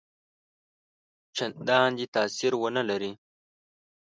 [1.35, 3.11] څنداني تاثیر ونه لري.